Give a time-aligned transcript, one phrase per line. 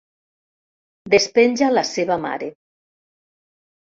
[1.13, 2.47] Despenja la seva mare.